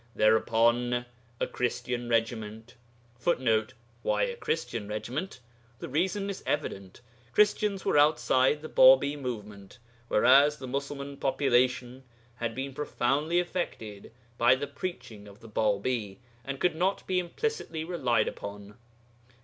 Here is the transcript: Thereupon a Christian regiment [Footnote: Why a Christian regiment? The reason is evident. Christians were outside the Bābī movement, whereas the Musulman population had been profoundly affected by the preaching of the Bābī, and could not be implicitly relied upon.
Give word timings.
Thereupon 0.15 1.05
a 1.39 1.45
Christian 1.45 2.09
regiment 2.09 2.73
[Footnote: 3.19 3.75
Why 4.01 4.23
a 4.23 4.35
Christian 4.35 4.87
regiment? 4.87 5.41
The 5.77 5.89
reason 5.89 6.27
is 6.27 6.41
evident. 6.43 7.01
Christians 7.33 7.85
were 7.85 7.99
outside 7.99 8.63
the 8.63 8.67
Bābī 8.67 9.15
movement, 9.15 9.77
whereas 10.07 10.57
the 10.57 10.67
Musulman 10.67 11.17
population 11.19 12.03
had 12.37 12.55
been 12.55 12.73
profoundly 12.73 13.39
affected 13.39 14.11
by 14.39 14.55
the 14.55 14.65
preaching 14.65 15.27
of 15.27 15.39
the 15.39 15.49
Bābī, 15.49 16.17
and 16.43 16.59
could 16.59 16.75
not 16.75 17.05
be 17.05 17.19
implicitly 17.19 17.83
relied 17.83 18.27
upon. 18.27 18.77